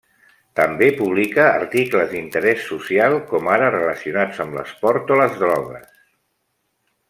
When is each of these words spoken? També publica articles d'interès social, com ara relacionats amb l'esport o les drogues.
També 0.59 0.85
publica 1.01 1.43
articles 1.57 2.09
d'interès 2.13 2.63
social, 2.71 3.19
com 3.33 3.51
ara 3.57 3.69
relacionats 3.77 4.41
amb 4.47 4.59
l'esport 4.61 5.15
o 5.17 5.21
les 5.23 5.41
drogues. 5.47 5.89